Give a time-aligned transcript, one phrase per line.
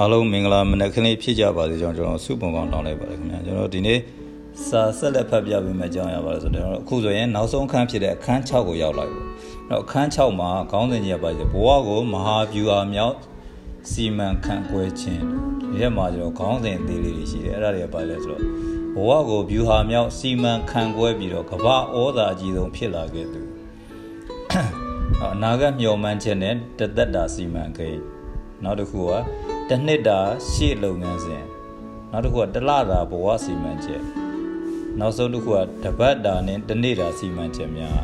[0.00, 3.98] အားလုံးမင်္ဂလာမနက်ခင်းလေးဖြစ်ကြပါစေကြောင်းကျွန်တော်ဆုပုံကောင်းတောင်းလိုက်ပါတယ်ခင်ဗျာကျွန်တော်ဒီနေ့
[4.66, 9.20] စာဆက်လက်ဖတ်ပြပေးမယ့်အကြောင်းအရာပါလဲဆိုတော့ကျွန်တော်အခုဆိုရင်နောက်ဆုံးအခန်းဖြစ်တဲ့အခန်း6ကိုရောက်လာပြီ။
[9.68, 13.14] တော့အခန်း6မှာခေါင်းစဉ်ကြီးကပါဆိုဘဝကိုမဟာဗျူဟာမြောက်
[13.90, 15.22] စီမံခန့်ခွဲခြင်း
[15.70, 18.42] ဒီထဲမှာကျွန်တော်ခေါင်းစဉ်အသေးလေးတွေရှိတယ်အဲ့ဒါတွေကပါလဲဆိုတော့
[18.96, 23.40] ဘဝကိုဗျူဟာမြောက်စီမံခန့်ခွဲပြီးတော့ကမ္ဘာဩဇာအကြီးဆုံးဖြစ်လာခဲ့သူ
[25.34, 28.00] အနာဂတ်မျှော်မှန်းချက်နဲ့တသက်တာစီမံကိန်း
[28.64, 29.12] နောက်တစ်ခုက
[29.72, 31.44] တစ်နှစ်တာရှေ့လုပ်ငန်းစဉ်
[32.12, 34.02] နောက်တစ်ခုကတစ်လတာဘဝစီမံချက်
[34.98, 38.00] နောက်ဆုံးတစ်ခုကတပတ်တာနဲ့တစ်နေ့တာစီမံချက်များ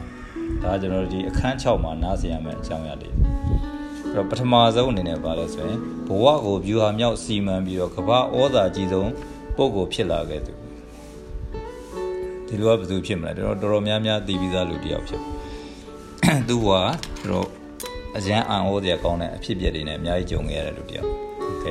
[0.62, 9.10] ဒါကျွန်တော်တို့ဒီအခန်း6မှာနားဆင်ရမယ့်အကြောင်းအရာတွေအဲ့တော့ပထမဆုံးအနေနဲ့ပါလဲဆိုရင်ဘဝကိုဗျူဟာမြောက်စီမံပြီးတော့ကမ္ဘာဩဇာကြီးဆုံး
[9.56, 10.52] ပုဂ္ဂိုလ်ဖြစ်လာခဲ့သူ
[12.46, 15.20] ဒီလိုကဘယ်သူဖြစ်မလဲတော်တော်များများသိပြီးသားလူတယောက်ဖြစ်
[16.48, 16.68] သူက
[17.30, 17.48] တို့
[18.16, 21.10] အရန်အံ့ဩစရာကောင်းတဲ့အဖြစ်အပျက်တွေနဲ့အများကြီးကြုံခဲ့ရတဲ့လူတယောက်
[21.45, 21.65] โอเค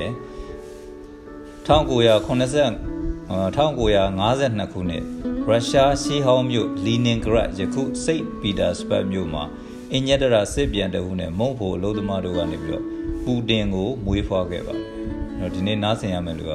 [1.68, 5.04] 1990 1952ခုနှစ်
[5.48, 9.44] ရုရှားရှီဟောင်းမြို့လီနင်ဂရတ်ယခုစိတ်ပီတာစပတ်မြို့မှာ
[9.92, 12.84] အင်ဂျက်တရာစစ်ပြန်တဟုနဲ့မုံဖို့အလုပ်သမားတို့ကနေပြီးတော့
[13.24, 14.84] ပူတင်ကိုမွေးဖွားခဲ့ပါတယ်။
[15.40, 16.54] အဲ့တော့ဒီနေ့နားဆင်ရမယ့်လူက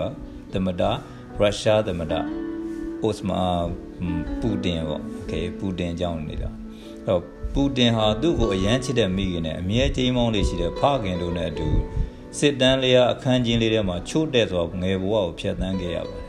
[0.54, 0.82] သမ္မတ
[1.40, 2.14] ရုရှားသမ္မတ
[3.04, 3.40] အိုစမာ
[4.42, 6.50] ပူတင်ပေါ့โอเคပူတင်အကြောင်းနေတာ။
[7.08, 7.22] အဲ့တော့
[7.54, 11.68] ပူတင်ဟာသူ့ကိုအရန်ချစ်တဲ့မိခင်နဲ့အမြဲကြေးမောင်းလေးရှိတဲ့ဖခင်တို့နဲ့အတူ
[12.37, 16.25] စစ်တမ်းလေးရအခန်းချင်းလေးထဲမှာချို့တဲ့စွာငယ်ဘဝကိုဖျက်ဆီးခဲ့ရပါတယ်။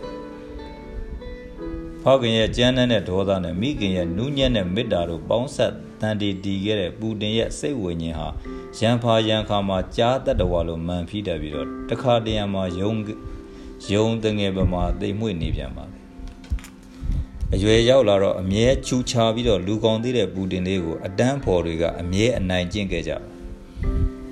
[2.03, 8.27] ဖခင်ရဲ့ကြမ်းတမ်းတဲ့ဒေါသနဲ့မိခင်ရဲ့နူးညံ့တဲ့မေတ္တာတို့ပေါင်းဆက်တန်တီတီခဲ့တဲ့ပူတင်ရဲ့စိတ်ဝိညာဉ်ဟာ
[8.79, 12.91] ရန်ဖာရန်ခါမှာကြားတတ်တော်ဝါလိုမှန်ဖိတတ်ပြီးတော့တခါတရံမှာယုံ
[13.93, 15.97] ယုံတငယ်ပမာတိမ်မွေ့နေပြန်ပါပဲ။
[17.53, 23.38] အရွယ်ရောက်လာတော့အမြဲချူချာပြီးတော့လူကောင်းသေးတဲ့ပူတင်လေးကိုအတန်းဖော်တွေကအမြဲအနိုင်ကျင့်ခဲ့ကြပါ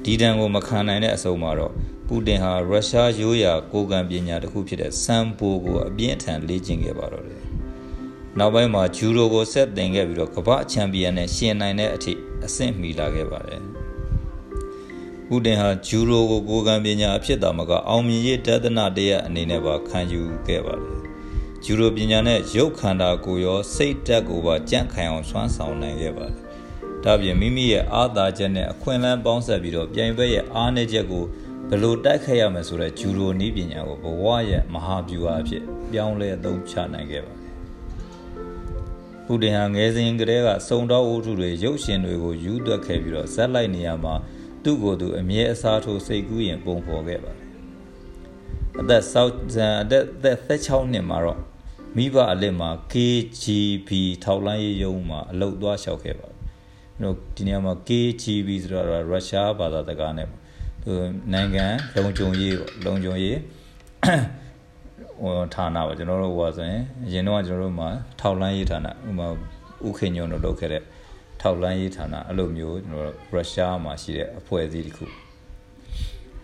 [0.10, 1.74] ဒီတန်ကိုမခံနိုင်တဲ့အစုံမှာတော့
[2.08, 7.44] ပူတင်ဟာရုရှားရိုးရာကိုကံပညာတစ်ခုဖြစ်တဲ့စမ်ပိုကိုအပြင်းအထန်လေ့ကျင့်ခဲ့ပါတော့တယ်။
[8.38, 12.14] နောက်ပိုင်းမှာဂျူရိုကိုဆက်တင်ခဲ့ပြီးတော့ကမ္ဘာချန်ပီယံနဲ့ရှင်နိုင်တဲ့အထိ
[12.46, 13.62] အဆင့်မီလာခဲ့ပါတယ်။
[15.28, 21.00] ပူတင်ဟာဂျူရိုကိုကိုကံပညာအဖြစ်သာမကအောင်မြင်ရေးတဒနာတရအနေနဲ့ပါခံယူခဲ့ပါတယ်။
[21.64, 26.47] ဂျူရိုပညာနဲ့ရုပ်ခန္ဓာကိုယ်ရောစိတ်တက်ကိုပါကြန့်ခိုင်အောင်ဆွမ်းဆောင်နိုင်ခဲ့ပါတယ်
[27.04, 31.24] ဒါပြင်မိမိရဲ့အာသာချက်နဲ့အခွင့်အလမ်းပေါင်းဆက်ပြီးတော့ပြိုင်ဘက်ရဲ့အားနည်းချက်ကို
[31.70, 37.54] ဘယ်လိုတိုက်ခိုက်ရမလဲဆိုတဲ့ဂျူရိုနီးပညာကိုဘဝရဲ့မဟာဗျူဟာအဖြစ်ပြောင်းလဲအသုံးချနိုင်ခဲ့ပါတယ်။
[39.26, 44.14] ပူတင်ဟာငယ်စဉ်ကတည်းကစုံတော်ဝတ္ထုတွေရုပ်ရှင်တွေကိုယူသွက်ခဲ့ပြီးတော့ဇက်လိုက်နေရမှာ
[44.64, 47.46] သူ့ကိုယ်သူအမြဲအစားထိုးစိတ်ကူးရင်ပုံဖော်ခဲ့ပါတယ်။
[48.80, 50.06] အသက်ဆောက်ဇန်အသက်
[50.48, 51.40] 16နှစ်မှာတော့
[51.96, 53.90] မိဘအလစ်မှာ KGB
[54.24, 56.37] ထောက်လိုင်းရေးရုံးမှာအလုပ်သွားလျှောက်ခဲ့ပါတယ်
[57.04, 60.28] တို့ဒီနေရာမှာ KGB ဆိုတော့ရုရှားဘာသာစကားနဲ့
[60.84, 60.92] သူ
[61.34, 61.66] နိုင်ငံ
[61.96, 63.38] လုံခြုံရေးပေါ့လုံခြုံရေး
[65.22, 69.28] ဟိုဌာနပေါ့ကျွန်တော်တို့ဟိုဆိုရင်အရင်တော့ကျွန်တော်တို့မှာထောက်လန်းရေးဌာနဥမာ
[69.88, 70.84] ဥခေညုံတို့လုပ်ခဲ့တဲ့
[71.42, 75.06] ထောက်လန်းရေးဌာနအဲ့လိုမျိုးကျွန်တော်တို့ရုရှားမှာရှိတဲ့အဖွဲ့အစည်းတစ်ခု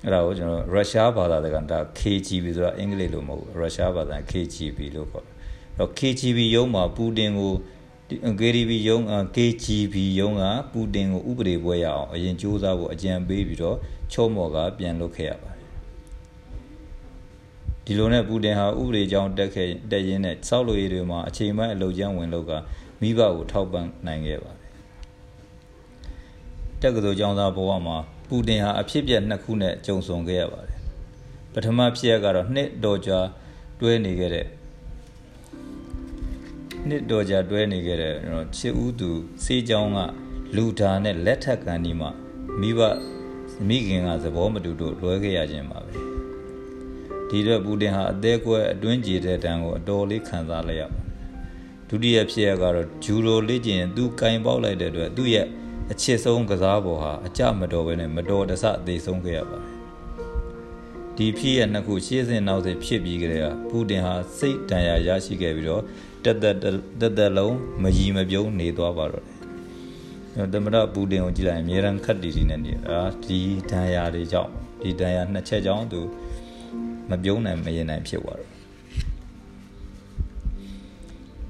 [0.04, 7.54] အဲ့ဒါကိုကျွန်တော်ရုရှားဘာသာစကားဒါ KGB ဆိုတာအင်္ဂလိပ်လိုမဟုတ်ဘူးရုရှားဘာသာ KGB လို့ခေါ်တယ်အဲ့တော့ KGB ရုံးမှာပူတင်ကို
[8.10, 9.04] KGB ရုံး
[9.36, 13.78] KGB ရုံးကပူတင်ကိုဥပဒေပွဲရအောင်အရင်စ조사ဖို့အကြံပေးပြီးတော့
[14.12, 15.68] ချော့မော်ကပြန်လုပ်ခဲ့ရပါတယ်
[17.86, 22.52] ဒီလိုနဲ့ပူတင်ဟာဥပဒေကြောင်းတက်ခဲ့တက်ရင်းနဲ့စောက်လို့ရည်တွေမှာအချိန်ပိုင်းအလုပ်ကျန်းဝင်လုပ်က
[23.02, 24.72] မိဘကိုထောက်ပံ့နိုင်ခဲ့ပါတယ်
[26.82, 27.98] တက္ကသိုလ်ကျောင်းသားဘဝမှာ
[28.28, 30.80] ပူတင်ဟာအဖြစ်ပြက်နှစ်ခုနဲ့ကြုံဆုံခဲ့ရပါတယ်
[31.54, 33.20] ပထမဖြစ်ရကတော့နှစ်တော်ကြာ
[33.80, 34.48] တွဲနေခဲ့တဲ့
[36.90, 38.14] နှစ်တော်ကြာတွဲနေခဲ့တဲ့
[38.58, 39.10] ချစ်ဦးသူ
[39.44, 40.00] စေးချောင်းက
[40.56, 42.10] လူဓာနဲ့လက်ထက်ကန်ဒီမှာ
[42.62, 42.80] မိဘ
[43.68, 45.94] မိခင်ကသဘောမတူတို့လွဲခဲ့ရခြင်းပါပဲ
[47.30, 51.06] ဒီတော့ပူတင်ဟာအသေးကွဲအတွင်းကြေတဲ့တန်ကိုအတော်လေးခံစားလိုက်ရပါတယ်
[51.90, 55.48] ဒုတိယဖြစ်ရကတော့ဂျူရိုလေ့ကျင့်သူကင်ပေါက်လိုက်တဲ့အတွက်သူ့ရဲ့
[55.92, 59.74] အချစ်ဆုံးကစားပေါ်ဟာအကြမတော်ပဲနဲ့မတော်တဆအသေးဆုံးခဲ့ရပါတယ်
[61.18, 65.84] ဒီဖြစ်ရနှစ်ခုရှေ့စဉ်နောက်စဉ်ဖြစ်ပြီးကြတဲ့ပူတင်ဟာစိတ်တန်ရာရရှိခဲ့ပြီးတော့
[66.26, 66.66] တက်တက်တ
[67.06, 73.40] က်တက်လုံးမကြီးမပြုံးနေသွားပါတော့တယ်သမရပူတင်ကိုကြည့်လိုက်အများရန်ခတ်တီတီနဲ့နေတာဒီ
[73.70, 76.02] ဒဏ်ရာတွေကြောင့်ဒီဒဏ်ရာနှစ်ချက်ကြောင့်သူ
[77.10, 78.52] မပြုံးနိုင်မရင်နိုင်ဖြစ်သွားတော့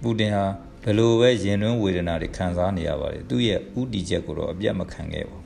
[0.02, 0.46] ပူတင်ဟာ
[0.84, 5.38] ဘယ်လိုပဲရင်တွင်းဝေဒနာတွေခံစားနေရပါလေသူ့ရဲ့ဥတီချက်ကိုတော့အပြတ်မခံခဲ့ပါ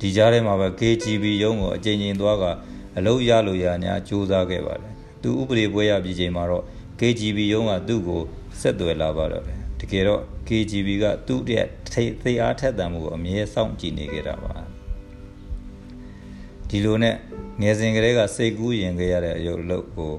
[0.00, 2.44] ဒီကြားထဲမှာပဲ KGB ရုံးကိုအကြိမ်ကြိမ်သွားက
[2.96, 4.95] အလုပ်ရလို့ရညာစူးစမ်းခဲ့ပါတယ်
[5.26, 6.64] သူဥပဒေပွဲရပြည်ချိန်မှာတော့
[7.00, 8.22] KGB ရုံးကသူ့ကို
[8.60, 11.66] ဆက်သွယ်လာပါတော့တယ်တကယ်တော့ KGB ကသူ့ရဲ့
[12.22, 14.52] သိအားထက်သန်မှုကိုအမြဲစောင့်ကြည့်နေကြတာပါ
[16.68, 17.14] ဒီလိုနဲ့
[17.60, 20.12] ငယ်စဉ်ကလေးကစိတ်ကူးရင်ခဲ့ရတဲ့အယုတ်လုပ်ကို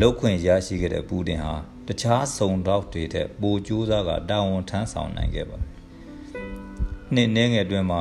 [0.00, 1.54] လောက်ခွင့်ရရှိခဲ့တဲ့ပူတင်ဟာ
[1.86, 5.70] တခြားစုံတော့တွေထက်ပိုကြိုးစားကတာဝန်ထမ်းဆောင်နိုင်ခဲ့ပါတယ်။
[7.14, 8.00] နှစ်နှင်းငယ်အတွင်းမှာ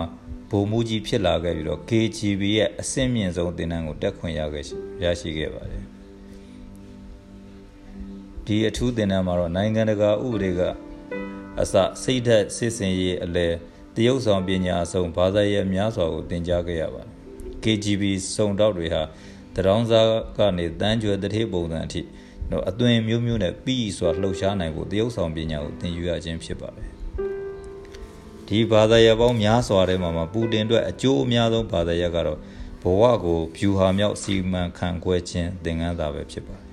[0.52, 4.66] ဗိုလ်မှူးကြီးဖြစ်လာခဲ့ပြီးတော့ KGB ရဲ့အဆင့်မြင့်ဆုံးတင်နန်းကိုတက်ခွင့်ရခဲ့
[5.04, 5.77] ရရှိခဲ့ပါတယ်။
[8.48, 10.62] ဒီအထူးတင်နန်းမှာတော့နိုင်ငံတကာဥပဒေက
[11.62, 11.74] အစ
[12.04, 13.48] စိတ်ဓာတ်စစ်စင်ရေးအလဲ
[13.96, 17.10] တရုတ်ဆောင်ပညာအစုံဘာသာရေးများစွာကိုသင်ကြားခဲ့ရပါတယ်
[17.64, 18.04] KGB
[18.36, 19.02] စုံတောက်တွေဟာ
[19.56, 20.08] တရောင်းစား
[20.38, 22.02] ကနေတန်းကျွယ်တထေးပုံစံအထိ
[22.52, 26.90] တော့အသွင်မျိုးမျိုးနဲ့ပြီးစွာလှုပ်ရှားနိုင်ဖို့တရုတ်ဆောင်ပညာကိုသင်ယူရခြင်းဖြစ်ပါတယ်
[28.48, 32.40] ဒီဘာသာရပ်ပေါင်းများစွာထဲမှာပူတင်အတွက်အကျိုးအများဆုံးဘာသာရပ်ကတော့
[32.82, 36.67] ဘဝကိုဖြူဟာမြောက်စီမံခန့်ခွဲခြင်းသင်ခန်းစာပဲဖြစ်ပါတယ်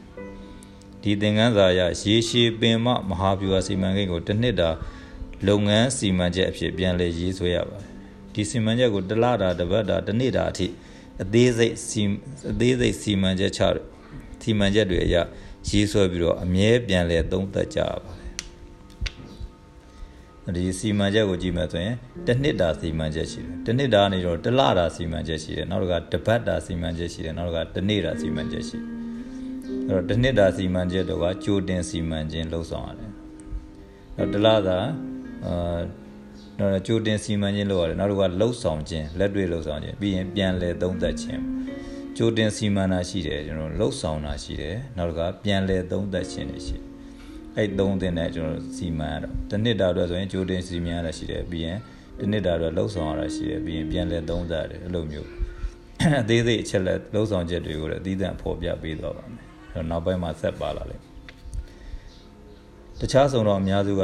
[1.05, 4.71] ဒီသင်ခန်းစာအရရေရှည်ပင်မမဟာဗျူဟာစီမံကိန်းကိုတစ်နှစ်တာ
[5.47, 7.89] လုပ်ငန်းစီမံချက်အဖြစ်ပြန်လည်ရေးဆွဲရပါတယ်
[8.35, 10.67] ဒီစီမံချက်ကိုတစ်လတာတစ်ပတ်တာတစ်နေ့တာအထိ
[11.23, 12.03] အသေးစိတ်စီ
[12.51, 13.61] အသေးစိတ်စီမံချက်ချ
[14.43, 15.17] စီမံချက်တွေအရ
[15.69, 18.13] ရေးဆွဲပြီးတော့အမြဲပြန်လည်သုံးသပ်ကြရပါ
[20.45, 21.97] တယ်ဒီစီမံချက်ကိုကြည့်မယ်ဆိုရင်
[22.27, 28.94] တစ်နှစ်တာစီမံချက်ရှိတယ်တစ်နှစ်တာနေတော့တစ်လတာစီမံချက်ရှိတယ်နောက်တစ်ခါတစ်ပတ်တာစီမံချက်ရှိတယ်နောက်တစ်ခါတစ်နေ့တာစီမံချက်ရှိတယ်
[29.89, 33.11] အဲ့တော့တစ်နှစ်တာစီမံချက်တော့ကကြိုတင်စီမံခြင်းလှုပ်ဆောင်ရတယ်
[34.17, 34.79] နောက်တစ်လတာ
[35.47, 35.81] အာ
[36.59, 41.41] တော့ကြိုတင်စီမံခြင်းလုပ်ရတယ်နောက်တစ်ခါလှုပ်ဆောင်ခြင်းလက်တွေ့လှုပ်ဆောင်ခြင်းပြီးရင်ပြန်လည်သုံးသပ်ခြင်း
[42.17, 46.85] ကြိုတင်စီမံတာရှိတယ်ကျွန်တော်လှုပ်ဆောင်တာရှိတယ်နောက်တစ်ခါပြန်လည်သုံးသပ်ခြင်းတွေရှိတယ်
[47.57, 51.79] အဲ့သုံးသင်နဲ့ကျွန်တော်စီမံရတော့တစ်နှစ်တာအတွက်ဆိုရင်ကြိုတင်စီမံရတာရှိတယ်ပြီးရင်
[52.19, 55.29] တစ်နှစ်တာအတွက်လှုပ်ဆောင်ရတာရှိတယ်ပြီးရင်ပြန်လည်သုံးသပ်ရတယ်အဲ့လိုမျိုး
[56.21, 59.34] အသေးစိတ်အချက်လက်လှုပ်ဆောင်ချက်တွေကိုလည်းအသီးသန့်ဖော်ပြပေးသွားပါမယ်အဲ့
[59.75, 61.03] တော့နောက်ပိုင်းမှာဆက်ပါလာလိမ့်
[63.01, 64.03] တခြားဆောင်တော်အများစုက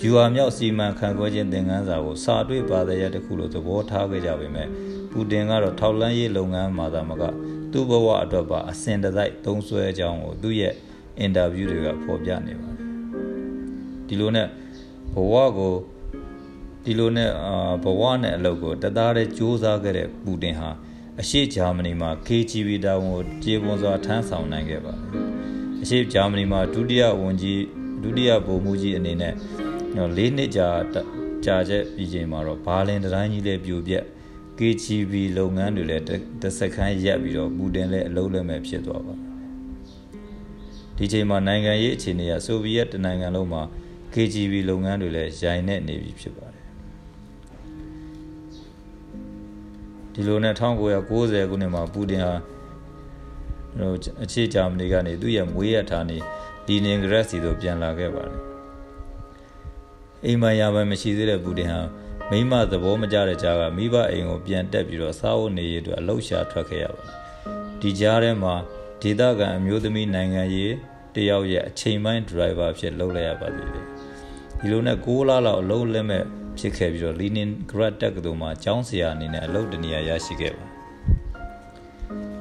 [0.00, 4.68] ဗျူဟာမြောက်စီမံခန့်ခွဲခြင်းသင်ခန်းစာကိုစာတွေ့ပါတဲ့ရတစ်ခုလို့သဘောထားခဲ့ကြပေမဲ့
[5.10, 7.22] ပူတင်ကတော့ထောက်လန်းရေးလုပ်ငန်းမှာသာမက
[7.72, 10.74] သူ့ဘဝအတွက်ပါအစဉ်တစိုက်သုံးဆွဲကြောင်းကိုသူ့ရဲ့
[11.18, 12.88] အင်တာဗျူးတွေကဖော်ပြနေပါတယ်
[14.08, 14.46] ဒီလိုနဲ့
[15.14, 15.74] ဘဝကို
[16.84, 20.70] ဒီလိုနဲ့အာဘဝနဲ့အလုပ်ကိုတသားတည်းစူးစမ်းခဲ့တဲ့ပူတင်ဟာ
[21.18, 25.24] အရှိဂျာမနီမှာ KGB တာဝန်ကိုကြေပွန်စွာထမ်းဆောင်နိုင်ခဲ့ပါတယ်
[25.82, 27.62] အရှိဂျာမနီမှာဒုတိယဝန်ကြီး
[28.02, 29.34] ဒုတိယဗိုလ်မှူးကြီးအနေနဲ့
[29.94, 30.68] ၄နှစ်ကြာ
[31.44, 34.04] ကြာချက်ပြီးချိန်မှာတော့ဘာလင်တိုင်းကြီးလည်းပြိုပြက်
[34.58, 36.04] KGB လုပ်ငန်းတွေလည်း
[36.42, 39.14] တစ်စက္ကန့်ရပ်ပြီးတော့ပူတင်လည်းအလုံးလက်မဲ့ဖြစ်သွားပါ
[40.96, 43.62] ဒီချိန်မှာနိုင်ငံရေးအခြေအနေကဆိုဗီယက်တနိုင်ငံလုံးမှာ
[44.14, 46.49] KGB လုပ်ငန်းတွေလည်းရိုင်နေနေပြီဖြစ်ပါတယ်
[50.14, 52.34] ဒီလိုနဲ့1990ခုနှစ်မှာပူတင်ဟာ
[53.78, 56.18] ဟိုအခြေဂျာမနီကနေသူ့ရဲ့မွေးရထားနေ
[56.66, 58.38] လီနင်ဂရက်စီသို့ပြန်လာခဲ့ပါတယ်
[60.24, 61.80] အိမ်မရပါမရှိသေးတဲ့ပူတင်ဟာ
[62.30, 67.14] မိမသဘောမကျတဲ့ကြားကမိဘအိမ်ကိုပြန်တက်ပြီးတော့စားဝတ်နေရေးအတွက်အလောက်ရှာထွက်ခဲ့ရပါတယ်
[67.80, 68.54] ဒီကြားထဲမှာ
[69.02, 70.74] ဒေသခံအမျိုးသမီးနိုင်ငံရေး
[71.14, 73.86] တယောက်ရဲ့အချိန်ပိုင်းဒရိုင်ဘာဖြစ်လုပ်လိုက်ရပါသေးတယ်
[74.58, 76.24] ဒီလိုနဲ့6လလောက်အလုံးလက်မဲ့
[76.58, 80.64] ဖြစ်ခဲ့ပြီးတော့လီနင်ဂရက်တက်ကတူမှာကျောင်းဆရာအနေနဲ့အလုပ်တနေရာရရှိခဲ့ပါ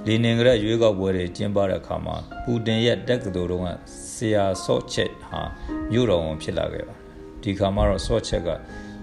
[0.06, 3.70] လီနင်ဂရက်ရွေးကောက်ပွဲတွေကျင်းပတဲ့အခါမှာပူတင်ရဲ့တက်ကတူတုန်းက
[4.14, 5.42] ဆရာဆော့ချက်ဟာ
[5.92, 6.96] မြို့တော်ဝန်ဖြစ်လာခဲ့ပါ
[7.44, 8.50] ဒီခါမှာတော့ဆော့ချက်က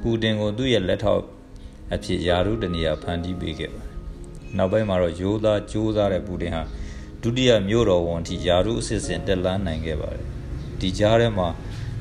[0.02, 1.22] ပူတင်ကိုသူ့ရဲ့လက်ထောက်
[1.94, 3.96] အဖြစ်ယာရုတနေရာဖန်တီးပေးခဲ့ပါတယ်
[4.56, 6.62] နောက်ပိုင်းမှာတော့ရိုးသားကြိုးစားတဲ့ပူတင်ဟာ
[7.22, 10.24] ဒုတိယမြို့တော်ဝန်ထိယာရုအစစ်စင်တက်လန်းနိုင်ခဲ့ပါတယ်
[10.80, 11.48] ဒီကြားထဲမှာ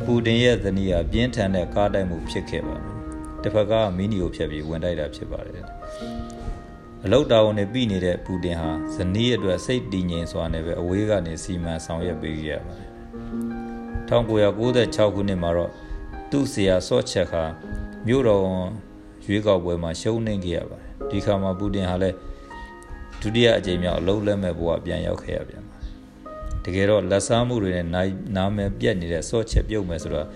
[0.06, 2.95] ပူတင်ရဲ့ဇနီးဟာပြင်းထန်တဲ့ကားတိုက်မှုဖြစ်ခဲ့ပါတယ်
[3.46, 5.66] တစ်ဖက်ကမီနီကိုဖျက်ပြီးဝင်တိုက်တာဖြစ်ပါတယ်
[7.06, 12.90] အလုတ်တာဝန်နဲ့ပြည်နေတဲ့ပူတင်ဟာဇနီးအတွက်စိတ်တည်ငြိမ်စွာနဲ့ပဲအဝေးကနေစီမံဆောင်ရွက်ပေးခဲ့ရပါတယ်
[14.10, 15.72] 1996ခုနှစ်မှာတော့
[16.32, 17.44] သူ့ဆရာဆော့ချက်ခါ
[18.08, 18.44] မြို့တော်
[19.25, 22.16] ရွေးကောက်ပွဲမှာရှုံးနေခဲ့ရပါတယ်ဒီခါမှာပူတင်ဟာလည်း
[23.22, 25.92] ဒုတိယအကြိမ်မြောက်အလုံးလက်မဲ့ဘဝပြန်ရောက်ခဲ့ရပြန်ပါတယ်
[26.66, 27.88] တကယ်တော့လက်စားမှုတွေနဲ့
[28.36, 30.28] နာမည်ပြက်နေတဲ့ဆော့ချက်ပြုတ်မယ်ဆိုတော့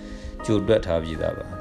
[0.46, 1.59] ကြိုတွက်ထားပြီးသားပါ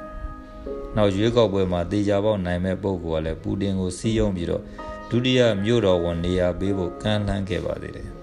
[1.00, 4.62] နောက်ရွေးကောက်ပွဲမှာတေချာပေါက်နိုင်မဲ့ပုံကလည်းပူတင်ကိုစီးယုံပြီးတော့
[5.10, 8.14] ဒုတိယမြို့တော်ဝန်နေရာပေးဖို့ကမ်းလှမ်းခဲ့ပါသေးတယ်ဒါ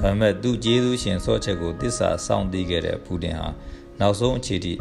[0.00, 3.48] ပေမဲ့သူကျေးဇူးရှင်ဆော့ချက်ကိုတစ္ဆာစောင့်သိခဲ့တဲ့ပူတင်ဟာ
[4.00, 4.72] နောက်ဆုံးအခြေထိ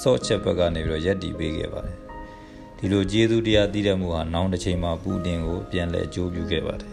[0.00, 1.96] ဆော့ချက်ဘက်ကနေပြီးတော့ရက်တီပေးခဲ့ပါတယ်
[2.78, 6.92] ဒီလိုကျေးဇူးတရားသိတဲ့မှုဟာနောင်တစ်ချိန်မှာပူတင်ကိုပြန်လဲအကျိုးပြုခဲ့ပါတယ်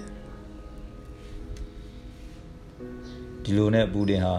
[3.44, 4.34] ဒီလိုနဲ့ပူတင်ဟာ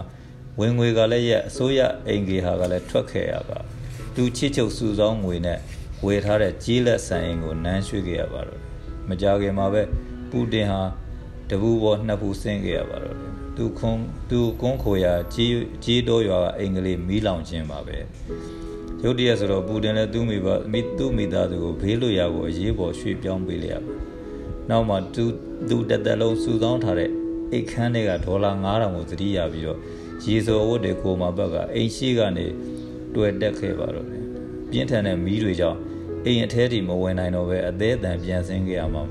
[0.59, 3.59] ဝင်ငွေကလည်းရက်အစိုးရအင်ဂေဟာကလည်းထွက်ခဲ့ရပါ
[4.15, 5.59] သူချစ်ချုပ်စုဆောင်းငွေနဲ့
[6.05, 8.61] ဝယ်ထားတဲ့ကြီးလက်ဆန်အင်ကိုနန်းရွှေ့ခဲ့ရပါတော့
[9.09, 9.81] မကြခင်မှာပဲ
[10.29, 10.81] ပူတင်ဟာ
[11.49, 13.97] တပူပေါ်နှစ်ပူဆင်းခဲ့ရပါတော့တယ်သူခွန်
[14.29, 15.51] သူကွန်းခိုရာကြီး
[15.83, 18.01] ကြီးတော်ရွာကအင်္ဂလိပ်မီးလောင်ခြင်းပါပဲယ
[19.03, 23.93] ရုတ်တရက်ဆိုတော့ပူတင်လည်းသူ့မိဘမိသူ့မိသားစုကိုဘေးလွတ်ရာကိုအရေးပေါ်ရွှေ့ပြောင်းပေးလိုက်ရပါ
[24.69, 25.23] နောက်မှသူ
[25.69, 27.09] သူတသက်လုံးစုဆောင်းထားတဲ့
[27.51, 29.79] အိတ်ခမ်းတွေကဒေါ်လာ9000ကိုသတိရပြီးတော့
[30.25, 32.45] ရေစော်ဝတ်တွေကိုမှဘက်ကအိမ်ရှိကနေ
[33.15, 34.23] တွေ့တက်ခဲ့ပါတော့တယ်
[34.71, 35.79] ပြင်းထန်တဲ့မီးတွေကြောင့်
[36.25, 39.03] အိမ်အထဲထိမဝင်နိုင်တော့ပဲအသေးအတန်ပြန်ဆင်းခဲ့ရမှာ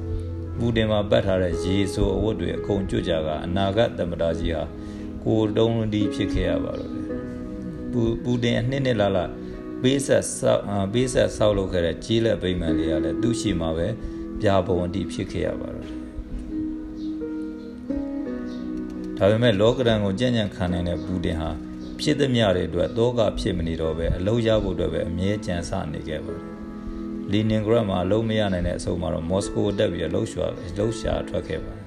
[0.58, 4.64] ပူတင်မှာပတ်ထားတဲ့ရေဆိုအဝတ်တွေအကုန်ကျွတ်ကြကအနာဂတ်သမ္မတကြီးဟာ
[5.24, 7.04] ကိုတုံးတီးဖြစ်ခဲ့ရပါတော့တယ်
[7.92, 9.24] ပူပူတင်အနှစ်နှစ်လာလာ
[9.82, 13.88] ပေးဆက်ဆောက်ပေးဆက်ဆောက်လုပ်ခဲ့တဲ့ကြီးလက်ဗိမာန်လေးကလည်းသူ့ရှိမှာပဲ
[14.40, 16.04] ပြာပုံတီဖြစ်ခဲ့ရပါတော့တယ်
[19.18, 21.50] ဒါပေမဲ့လောကဒဏ်ကိုကြံ့ကြံ့ခံနိုင်တဲ့ပူတင်ဟာ
[22.00, 26.44] ဖြစ်သည်များတွေအတွက်တောကဖြစ်မနေတော့ပဲအလုံးရဖို့အတွက်ပဲအမြဲကြံစနေခဲ့ပါတယ်
[27.30, 31.84] လီနင်ဂရတ်မှာအလုံးမရနိုင်တဲ့အဆုံးမှာတော့မော်စကိုတက်ပြီးလှုပ်ရှားလှုပ်ရှားထွက်ခဲ့ပါတယ်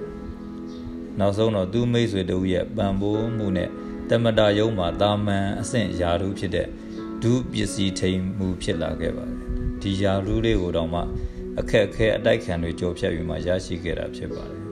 [1.18, 3.68] နောက်ဆုံးတော့သူ့မိတ်ဆွေတို့ရဲ့ပံပိုးမှုနဲ့
[4.10, 6.66] တမတာယုံမှာတာမန်အဆင့်ယာရုဖြစ်တဲ့
[7.22, 9.38] ဒုပစ္စည်းထိန်မှုဖြစ်လာခဲ့ပါတယ်
[9.82, 11.00] ဒီယာရုလေးကိုတော့မှ
[11.60, 14.62] အခက်အခဲအတိုက်ခံတွေကြော်ဖြတ်ပြီးမှရရှိခဲ့တာဖြစ်ပါတယ်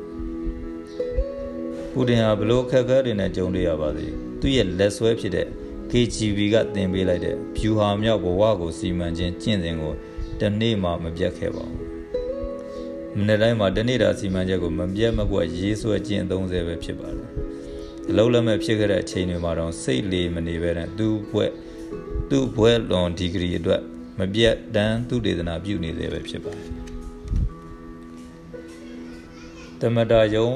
[1.92, 5.46] ပူတင်ဟာဘလို့အခက်အခဲတွေနဲ့ကြုံတွေ့ရပါသေး သူ့ရဲ့လက်ဆွဲဖြစ်တဲ့
[5.90, 9.94] KGB ကတင်ပေးလိုက်တဲ့ဖြူဟာမြောက်ဘဝကိုစီမံခြင်းကျင့်စဉ်ကို
[10.40, 17.30] တနေ့မှမပြတ်ခဲ့ပါဘူးမနေ့တိုင်းမှာတနေ့တာစီမံချက်ကိုမပြတ်မကွက်ရေးဆွဲကျင့်30ပဲဖြစ်ပါတယ်
[18.10, 21.50] အလုံးလက်မဲ့ဖြစ်ခဲ့တဲ့အချိန်တွေမှာတော့စိတ်လေးမနေပဲနဲ့သူ့ဘွဲ့
[22.30, 23.80] သူ့ဘွဲ့လွန်ဒီဂရီအတွက်
[24.18, 26.68] မပြတ်တမ်းသူဒေသနာပြုနေသေးပဲဖြစ်ပါတယ်
[29.80, 30.48] တမတာယုံ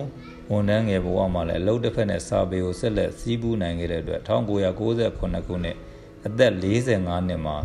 [0.53, 5.77] ဝန်ထမ်းငယ်ဘဝမှာလည်းအလုပ်တစ်ဖက်နဲ့စာပေကိုဆက်လက်စီးပူးနိုင်ခဲ့တဲ့အတွက်1998ခုနှစ်
[6.27, 7.57] အသက်45နှစ်မှာ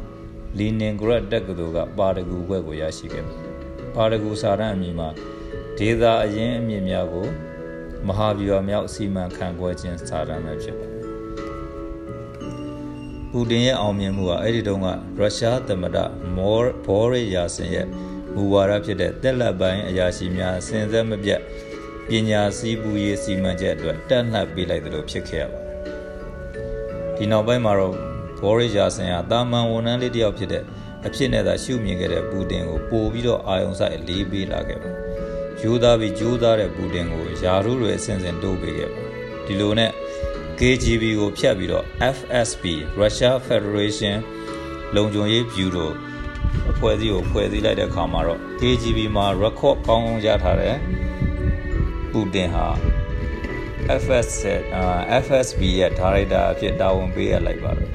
[0.57, 3.51] လီနင်ဂရတ်တက္ကသိုလ်ကပါရဂူဘွဲ့ကိုရရှိခဲ့ပါတယ်။
[3.95, 5.07] ပါရဂူစာရန်အမည်မှာ
[5.77, 7.27] ဒေသအရင်အမြင့်များကို
[8.07, 11.01] မဟာဗျူဟာမြောက်စီမံခန့်ခွဲခြင်းစာရန်ပဲဖြစ်ပါတယ်။
[13.31, 14.87] ပူတင်ရဲ့အောင်မြင်မှုဟာအဲ့ဒီတုန်းက
[15.19, 15.97] ရုရှားသမ္မတ
[16.35, 17.87] မော်ဘော်ရီယာဆင်ရဲ့
[18.33, 21.41] မူဝါဒဖြစ်တဲ့တက်လက်ပိုင်းအရာရှိများစင်ဆက်မပြတ်
[22.09, 25.75] ပညာစည်းပူရေးစီမံချက်အတွက်တက်လှပ်ပေးလိုက်သလိုဖြစ်ခဲ့ရပါတယ်။
[27.17, 27.93] ဒီနောက်ပိုင်းမှာတော့
[28.39, 30.63] ဘော်ရီယာဆင်ဟာတာမန်ဝန်ထမ်းလေးတစ်ယောက်ဖြစ်တဲ့
[31.07, 34.97] အဖြစ်နဲ့သာရှုမြင်ခဲ့တဲ့ပူတင်ကိုပို့ပြီးတော့အာယုံဆိုင်အလေးပေးလာခဲ့ပါတယ်။
[35.61, 39.09] ယူသားပြီးကြိုးစားတဲ့ပူတင်ကိုယာရုတွေအစဉ်စဉ်တိုးပေးခဲ့ပါတယ်။
[39.45, 39.91] ဒီလိုနဲ့
[40.59, 41.85] KGB ကိုဖြတ်ပြီးတော့
[42.15, 42.63] FSB
[43.01, 44.17] Russia Federation
[44.95, 45.91] လုံခြုံရေးဗျူရို
[46.71, 50.75] အဖွဲ့အစည်းကိုဖွဲ့စည်းလိုက်တဲ့အခါမှာတော့ KGB မှာ record ကောင်းကောင်းရထားတဲ့
[52.17, 52.67] ပူတင်ဟာ
[54.03, 54.29] FS
[55.23, 57.91] FSB ရဲ့ဒါရိုက်တာအဖြစ်တာဝန်ပေးရလိုက်ပါတော့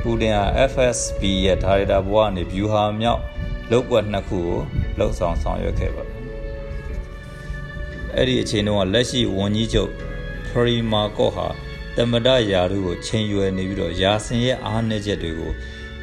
[0.00, 3.22] ပူတင်ဟာ FSB ရဲ့ဒါရိုက်တာဘဝကနေ view ဟာမြောက်
[3.70, 4.58] လောက်ွက်နှစ်ခုကို
[4.98, 6.18] လှုပ်ဆောင်ဆောင်ရွက်ခဲ့ပါတယ်
[8.14, 9.90] အဲ့ဒီအချိန်တုန်းကလက်ရှိဝန်ကြီးချုပ်
[10.48, 11.48] ဖရီမာကော့ဟာ
[11.96, 15.52] တမဒယာရုကိုချိန်ရွယ်နေပြီးတော့ယာစင်ရဲ့အားနည်းချက်တွေကို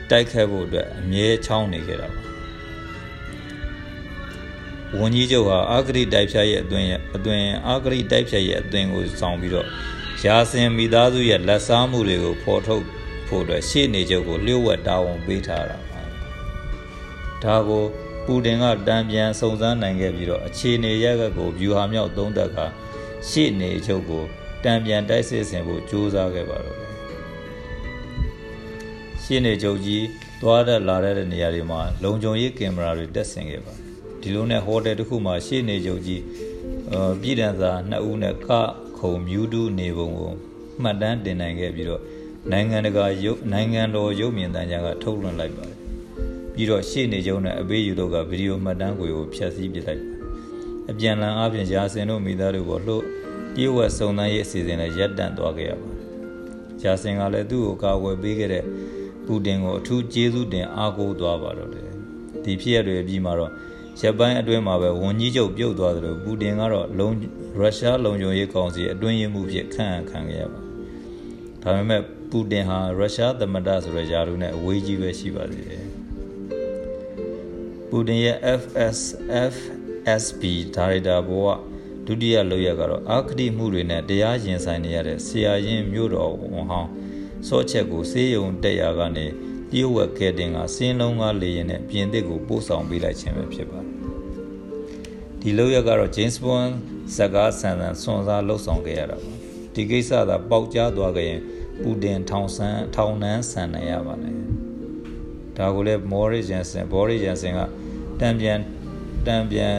[0.10, 2.31] တိုက်ခတ်ဖို့အတွက်အမြဲချောင်းနေခဲ့တာပါ
[5.00, 9.68] ဝန်ကြီးချုပ်ဟာအာဂရိတိုက်ဖြတ်ရဲ့အတွင်ရဲ့အတွင်အာဂရိတိုက်ဖြတ်ရဲ့အသွင်ကိုဆောင်ပြီးတော့
[10.26, 12.84] ရာစင်မိသားစုရဲ့လက်စားမှုတွေကိုဖော်ထုတ်
[13.28, 16.02] ဖို့အတွက်ရှေ့နေချုပ်ကိုလျှို့ဝှက်တာဝန်ပေးထားတာပါ
[17.44, 17.84] ဒါကို
[18.26, 22.60] ပူတင်ကတံပြန်စုံစမ်းနိုင်ခဲ့ပြီးတော့အခြေအနေရက်ကကိုဗျူဟာမြောက်သုံးသက်က
[23.30, 24.24] ရှေ့နေချုပ်ကို
[24.64, 26.92] တံပြန်တိုက်စစ်ဆင်ဖို့ကြိုးစားခဲ့ပါတော့တယ်
[29.24, 30.06] ရှေ့နေချုပ်ကြီး
[30.42, 33.81] သွားတဲ့လာတဲ့နေရာတွေမှာလုံခြုံရေးကင်မရာတွေတက်ဆင်ခဲ့ပါတယ်
[34.22, 36.22] ဒီလိုနဲ့ဟိုတယ်တစ်ခုမှာရှေ့နေချုပ်ကြီး
[36.94, 38.48] အပြည်တန်းစာနှစ်ဦးနဲ့က
[38.98, 40.32] ခုံမြူးတူးနေပုံကို
[40.82, 42.02] မှတ်တမ်းတင်နိုင်ခဲ့ပြီးတော့
[42.52, 45.78] နိုင်ငံတကာရုပ်နိုင်ငံတော်ရုပ်မြင်သံကြားကထုတ်လွှင့်လိုက်ပါတယ်
[46.54, 50.20] ပြီးတော့ရှေ့နေချုပ်နဲ့အပေးယူတို့ကဗီဒီယိုမှတ်တမ်းတွေကိုဖျက်ဆီးပစ်လိုက်ပါတယ်
[50.92, 53.04] အပြန်လန်အပြင်ရာစင်တို့မိသားစုကိုလှုပ်
[53.56, 56.02] ပြေဝက်စုံစမ်းရေးအစီအစဉ်နဲ့ရပ်တန့်သွားခဲ့ရပါတယ်
[56.84, 58.64] ရာစင်ကလည်းသူ့ကိုကာကွယ်ပေးခဲ့တဲ့
[59.26, 61.88] ပူတင်ကိုအထူးကျေးဇူးတင်အားကိုးသွားပါတော့တယ်
[62.44, 63.52] ဒီဖြစ်ရတွေအပြီးမှာတော့
[64.02, 67.10] ရက်ပိုင်းအတွင်းမှာပဲဝန်ကြီးချုပ်ပြုတ်သွားတယ်လို့ပူတင်ကတော့လုံ
[67.58, 70.60] ရုရှားလုံခြုံရေးကောင်စီအတွင်းရေးမှူးဖြစ်ခန့်အပ်ခံခဲ့ရပါ
[71.62, 75.86] ဒါပေမဲ့ပူတင်ဟာရုရှားသမ္မတဆိုတဲ့ယာရုနဲ့အဝေးကြီးပဲရှိပါသေးတယ်
[77.90, 79.54] ပူတင်ရဲ့ FSF
[80.24, 80.42] SB
[80.76, 81.50] ဒါရိုက်တာဘောက
[82.06, 86.90] ဒုတိယလောက်ရကတော့အာခတိမှုတွေနဲ့တရားရင်ဆိုင်နေရတဲ့ဆရာရင်မြို့တော်ဝန်ဟောင်း
[87.48, 89.26] စောချက်ကိုစေးရုံတက်ရာကနေ
[89.72, 93.92] တရုတ်ဝက်ကဲတင်ကစင်းလုံးကားလေရင်နဲ့ပြင်သစ်ကိုပို့ဆောင်ပေးလိုက်ခြင်းပဲဖြစ်ပါတယ်
[95.40, 96.72] ဒီလောက်ရကတော့ James Bond
[97.16, 99.32] ဇာကားဆန်ဆန်စွန်စားလှုပ်ဆောင်ခဲ့ရတာပါ
[99.74, 101.40] ဒီကိစ္စသာပေါက်ကြားသွားကြရင်
[101.82, 104.32] ပူတင်ထောင်ဆန်းထောင်နှန်းဆန်နိုင်ရပါလေ
[105.58, 107.60] ဒါကိုလည်းမော်ရီဂျန်ဆန်ဘော်ရီဂျန်ဆန်က
[108.20, 108.60] တံပြန်
[109.28, 109.76] တံပြန်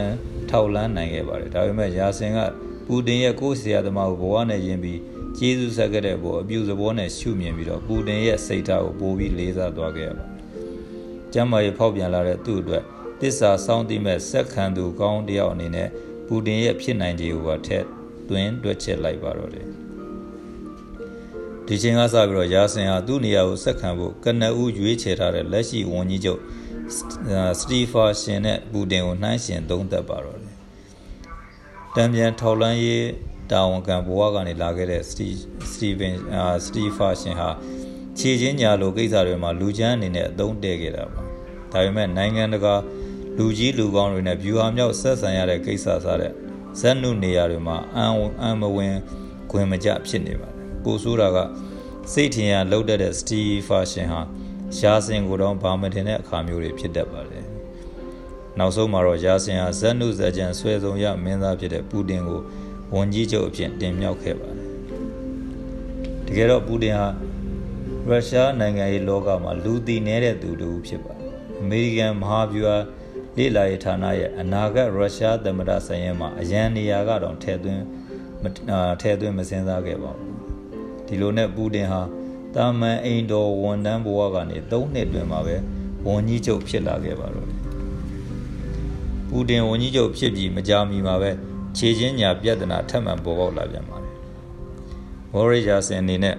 [0.49, 2.39] ထောက်လန်းနိုင်ခဲ့ပါတယ်ဒါပေမဲ့ယာစင်က
[2.85, 4.99] ပူတင်ရဲ့ကိုယ်ဆရာသမားကိုဘဝနဲ့ယဉ်ပြီး
[5.37, 10.25] ကျေးဇူးဆက်ခဲ့တဲ့ဘောအပြုသဘောနဲ့ရှုမြင်ပြီးတော့ပူတင်ရဲ့စိတ်ထားကိုပိုးပြီးလေးစားသွားခဲ့ရပါ
[11.33, 12.83] ကျမ်းမာရေးဖောက်ပြန်လာတဲ့သူ့အတွက်
[13.21, 15.89] တစ္ဆာစောင့်တိမဲ့စက်ခံသူကောင်းတယောက်အနေနဲ့
[16.27, 17.83] ပူတင်ရဲ့ဖြစ်နိုင်ခြေကိုပါထက်
[18.29, 19.67] သွင်းတွက်ချက်လိုက်ပါတော့တယ်
[21.67, 26.39] ဒီချိန်ကစပြီးတော့ရာစင်ဟာသူ့နေရာကိုဆက်ခံဖို့ကနဦးရွေးချယ်ထားတဲ့လက်ရှိဝန်ကြီးချုပ်
[27.59, 30.55] စတီဖာရှင်နဲ့ပူတင်ကိုနှိုင်းယှဉ်သုံးသပ်ပါတော့တယ်
[31.95, 33.05] တံပြန်ထောက်လန်းရေး
[33.53, 35.29] တာဝန်ခံဘဝကနေလာခဲ့တဲ့စတီ
[35.71, 36.15] စတီဗင်
[36.65, 37.49] စတီဖာရှင်ဟာ
[38.17, 41.21] ခြေချင်းညာလိုကိစ္စတွေမှာလူချမ်းအနေနဲ့အသုံးတည့်ခဲ့တာပါ
[41.71, 42.75] ဒါပေမဲ့နိုင်ငံတကာ
[43.37, 46.31] လူကြီးလူကောင်းတွေနဲ့ဗျူဟာမြောက်ဆက်ဆံရတဲ့ကိစ္စစားတဲ့
[46.79, 48.05] ဇက်နုနေရာတွေမှာအံ
[48.41, 48.95] အံမဝင်
[49.51, 51.37] ခွင်မကြဖြစ်နေပါတယ်ကိုဆိုးတာက
[52.13, 54.21] စိတ်ထင်ရလှုပ်တဲ့စတီဖာရှင်ဟာ
[54.77, 57.45] ရှားစင်ကိုတော့ဘာမတင်တဲ့အခါမျိုးတွေဖြစ်တတ်ပါတယ်
[58.59, 62.39] နောက်ဆုံးမှာတော့ရာစင်ဟာဇက်နုဇက်ကြံဆွဲဆုံးရမင်းသားဖြစ်တဲ့ပူတင်ကို
[62.93, 64.67] ဝန်ကြီးချုပ်အဖြစ်တင်မြှောက်ခဲ့ပါတယ်
[66.25, 67.07] တကယ်တော့ပူတင်ဟာ
[68.07, 71.29] ရုရှားနိုင်ငံရေးလောကမှာလူသိနေတဲ့သူတူဖြစ်ပါတယ်
[71.61, 72.77] အမေရိကန်မဟာဗျူဟာ
[73.37, 77.83] လေလာရေးဌာနရဲ့အနာဂတ်ရုရှားသမ္မတဆိုင်ရင်မှာအရန်နေရာကတော့ထည့်သွင်း
[79.01, 80.33] ထည့်သွင်းမစင်စားခဲ့ပါဘူး
[81.07, 82.01] ဒီလိုနဲ့ပူတင်ဟာ
[82.55, 85.55] တာမန်အိမ်တော်ဝန်တန်းဘဝကနေ၃နှစ်တွင်မှာပဲ
[86.07, 87.59] ဝန်ကြီးချုပ်ဖြစ်လာခဲ့ပါတော့တယ်
[89.29, 91.31] ပူတင်ဝန်ကြီးချုပ်ဖြစ်ပြီးမကြာမီမှာပဲ
[91.77, 94.13] ခြေချင်းညာပြဿနာထပ်မံပေါ်ပေါက်လာပြန်ပါတယ်
[95.33, 96.37] ဝေါ်ရီယာစင်အနေနဲ့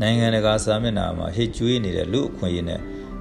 [0.00, 2.80] နိုင်ငံတကာစာမျက်နှာမှာဟစ်ကြွေးနေတဲ့လူအခွင့်အရေးနဲ့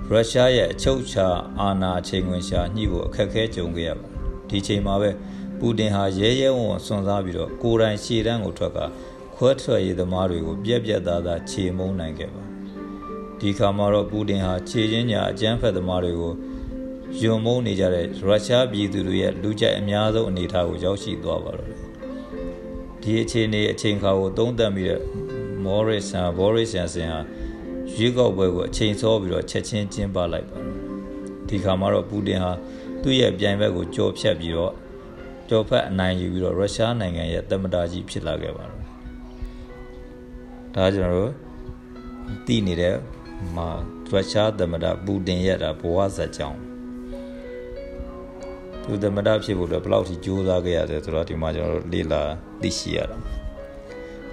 [0.10, 1.28] ရုရှားရဲ့အချုပ်ချာ
[1.60, 4.12] အာဏာချိန်ခွင်ရှာညှိဖို့အခက်အခဲကြုံခဲ့ရပါတယ်
[4.50, 5.10] ဒီချိန်မှာပဲ
[5.60, 8.80] ပူတင်ဟာရဲရဲဝံ့ဝံ့စွန့်စားပြီးတော့ကိုယ်တိုင်ရှေ့တန်းကိုထွက်က
[9.36, 12.52] ခွဲထွက်ရေးသမားတွေကိုပြက်ပြက်သားသားခြေမုံနိုင်ခဲ့ပါတယ်
[13.40, 16.34] ဒီခါမှာတော့ပူတင်ဟာခြေချင်းညာအကြမ်းဖက်သမားတွေကို
[17.20, 21.80] ယုံမုန်းနေကြတဲ့ရုရှားပြည်သူတွေရဲ့လူကြိုက်အများဆုံးအနေအထားကိုရောက်ရှိသွားပါတော့တယ်
[23.02, 25.04] ဒီအခြေအနေအချိန်ခါကိုသုံးသပ်ပြီးတော့
[25.64, 27.20] မော်ရစ်ဆန်ဘော်ရစ်ဆန်ဆင်ဟာ
[27.96, 30.72] ရွေးကောက်ပွဲကိုအချိန်စောပြီးတော့ချက်ချင်းကျင်းပလိုက်ပါတယ်
[31.48, 32.52] ဒီခါမှာတော့ပူတင်ဟာ
[33.02, 34.74] သူ့ရဲ့ပြိုင်ဘက်ကိုကြော်ဖြတ်ပြီးတော့
[35.50, 38.80] ကြော်ဖက်အနိုင်ယူပြီးတော့ရုရှားနိုင်ငံရဲ့သမ္မတကြီးဖြစ်လာခဲ့ပါတယ်
[40.76, 41.34] ဒါကျွန်တော်တို့
[42.46, 42.96] သိနေတဲ့
[43.56, 43.70] မှာ
[44.10, 46.71] ရုရှားသမ္မတပူတင်ရဲ့ဒါဘဝဇာတ်ကြောင်း
[48.84, 52.22] သူသမ္မတဖြစ်ဖို့လည်းဘယ်လောက်ထိကြိုးစားခဲ့ရတယ်ဆိုတော့ဒီမှာကျွန်တော်တို့လေ့လာ
[52.62, 53.18] သိရှိရတာ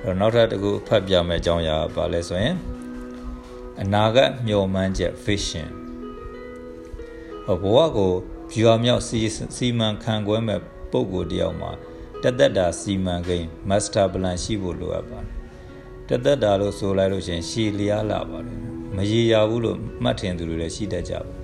[0.02, 2.56] အဲ့တော့နောက်ထပ်တစ်ခုဖတ်ပြမယ့်အကြောင်းအရာပါလဲဆိုရင်
[3.82, 5.68] အနာဂတ်မျှော်မှန်းချက် vision
[7.62, 8.12] ဘဝကို
[8.50, 9.18] ဖြူအောင်မြောက်စီ
[9.56, 10.60] စီမံခန့်ခွဲမဲ့
[10.92, 11.70] ပုံကိုတယောက်မှာ
[12.22, 18.58] တသက်တာစီမံကိန်း master plan ရှိဖို့လိုအပ်ပါတယ်တသက်တာလို့ဆိုလိုက်လို့ရှင်ရှည်လျားလာပါတယ်
[18.96, 21.37] မရေရာဘူးလို့မှတ်ထင်သူတွေလည်းရှိတတ်ကြပါ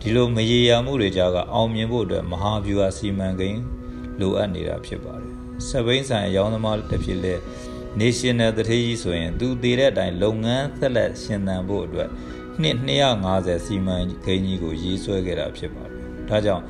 [0.00, 3.62] ဒီလိုမရေရာမှုတွေကြားကအောင်မြင်ဖို့အတွက်မဟာဗျူဟာစီမံကိန်း
[4.20, 5.32] လိုအပ်နေတာဖြစ်ပါတယ်
[5.68, 7.34] စပိန်ဆိုင်အယောင်းသမားတစ်ဖြစ်လဲ
[8.00, 12.08] national တထေးကြီးဆိုရင်သူတည်တဲ့အတိုင်းလုပ်ငန်းသက်လက်ရှင်သန်ဖို့အတွက်
[12.62, 12.76] နှစ်
[13.22, 16.64] 250စီမံကိန်းကြီးကိုရေးဆွဲခဲ့တာဖြစ်ပါတယ်။ဒါကြောင့်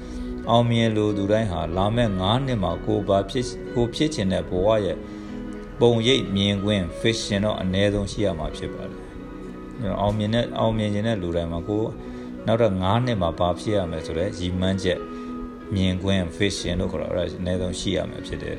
[0.50, 4.96] အောင်မြင်လိုသူတိုင်းဟာလာမယ့်9နှစ်မှာကိုပါဖြစ်ကိုဖြစ်ချင်တဲ့ဘဝရဲ့
[5.80, 9.00] ပုံရိပ်မြင်ကွင်း fiction တော့အ ਨੇ ဆုံးရှိရမှာဖြစ်ပါတယ်။
[10.00, 11.84] အောင်မြင်တဲ့အောင်မြင်ခြင်းတဲ့လူတိုင်းမှာကို
[12.48, 14.98] နောက်တော့9နှစ်မှာဘာဖြစ်ရမလဲဆိုတော့ရည်မှန်းချက်
[15.74, 18.58] မြင်ကွင်း fiction လို့ခေါ်တာအဲ့ဒါအ ਨੇ ဆုံးရှိရမှာဖြစ်တယ်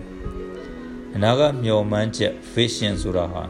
[1.16, 3.44] ။အနာကမျော်မှန်းချက် vision ဆိုတာဟာ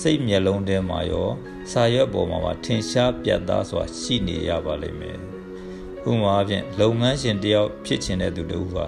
[0.00, 1.28] စိတ်မျက်လုံးထဲမှာရော
[1.70, 5.18] စာရွက်ပေါ်မှာပါထင်ရှားပြတ်သားစွာရှိနေရပါလိမ့်မယ်။
[6.10, 8.84] ဥပမာအဖြစ်လုပ်ငန်းရှင်တယောက်ဖြစ်ချင်တဲ့သူတူဟာ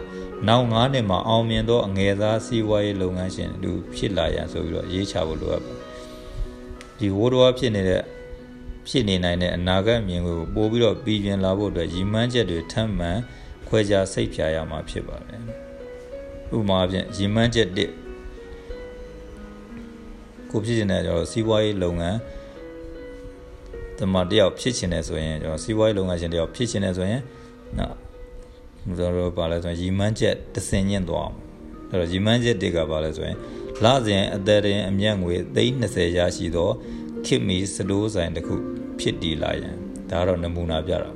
[0.49, 5.73] နောက်9နှစ်မှာအောင်မြင်သောအငယ်သားစီးပွားရေးလုပ်ငန်းရှင်တူဖြစ်လာရန်ဆိုပြီးတော့ရေးချဖို့လိုအပ်ပါ
[6.99, 8.03] ဒီဝိုးတော်ဖြစ်နေတဲ့
[8.89, 13.11] ဖြစ်နေနိုင်တဲ့အနာဂတ်မြင်ကိုပို့ပြီးတော့ပြီးပြင်လာဖို့အတွက်ရည်မှန်းချက်တွေထပ်မံ
[13.69, 15.41] ခွဲခြားစိတ်ဖြာရမှာဖြစ်ပါတယ်
[16.57, 17.79] ဥပမာအဖြစ်ရည်မှန်းချက်1
[20.51, 22.19] ကိုဖြစ်နေတဲ့ကျွန်တော်စီးပွားရေးလုပ်ငန်း
[23.99, 27.23] တမတယောက်ဖြစ်ချင်တယ်ဆိုရင်ကျွန်တော်စီးပွားရေးလုပ်ငန်းရှင်တယောက်ဖြစ်ချင်တယ်ဆိုရင်
[27.79, 27.95] နော်
[28.99, 31.37] ကျွန်တော်ပါလဲဆိုရင်ရီမန်းချက်တဆင်ညင့်သွားအောင်
[31.91, 33.37] အဲ့တော့ရီမန်းချက်တွေကပါလဲဆိုရင်
[33.85, 36.71] လစဉ်အသက်ရင်အမျက်ငွေ320ရရှိသော
[37.27, 38.57] ခင်မီစတိုးဆိုင်တစ်ခု
[38.99, 39.77] ဖြစ်တည်လာရန်
[40.11, 41.11] ဒါတော့နမူနာပြတာ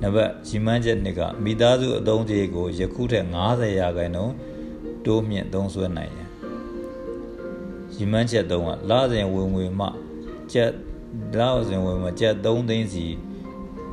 [0.00, 4.34] နံပါတ်ရီမန်းချက်နှစ်ကမိသားစုအသုံးစရိတ်ကိုယခုထက်90ရာခိုင်နှုန်း
[5.04, 6.28] တိုးမြင့်သုံးစွဲနိုင်ရန်
[7.94, 9.86] ရီမန်းချက်3ကလစဉ်ဝင်ငွေမှ
[10.52, 10.70] ကျက်
[11.38, 13.06] လောက်စဉ်ဝင်မှာကျပ်3သိန်းစီ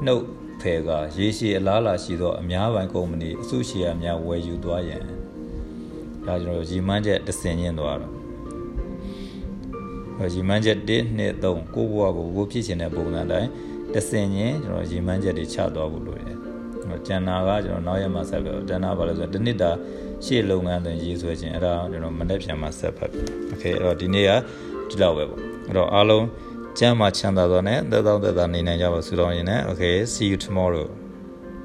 [0.06, 0.24] နှုတ်
[0.62, 5.04] ဖယ်ကရေရှည်အလားလာရှိသောအများပိုင်ကုမ္ပဏီအစုရှယ်ယာများဝယ်ယူသွားရန်
[6.26, 8.21] ဒါကျွန်တော်ရီမန်းချက်တဆင်ညင်းသွားတော့
[10.35, 13.49] ရီမန်းချက်1 2 3ကိုဘွားကိုကိုဖြစ်ချင်တဲ့ပုံစံတိုင်း
[13.95, 16.37] တဆင်ညင်းကျွန်တော်ရီမန်းချက်တွေချသွားဖို့လိုတယ်
[17.07, 19.71] ကျန်နာကကျွန်တော်နောက်ရက်မှာဆက်ပြကျန်နာဘာလို့ဆိုတော့ဒီနှစ်တာ
[20.25, 24.31] ရှေ့လုပ်ငန်းတွေရေးဆွဲခြင်းအဲ့ဒါကျွန်တော်မနေ့ပြန်မှာဆက်ဖတ်ပြီโอเคအဲ့တော့ဒီနေ့က
[24.89, 26.27] ဒီလောက်ပဲပေါ့အဲ့တော့အားလုံး
[26.79, 30.87] ကျမ်းမှာချမ်းသာသောနဲ့သက်သောသက်သာနေနိုင်ကြပါဆုတောင်းရင်းနဲ့ okay see you tomorrow